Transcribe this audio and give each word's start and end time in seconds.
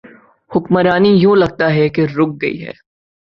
حکمرانی 0.51 1.09
یوں 1.13 1.35
لگتا 1.35 1.73
ہے 1.73 1.87
کہ 1.89 2.05
رک 2.17 2.29
گئی 2.41 2.57
ہے۔ 2.65 2.71